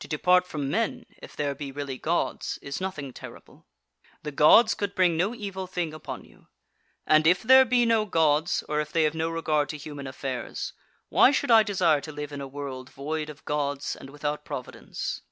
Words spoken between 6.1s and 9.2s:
you. And if there be no Gods, or if they have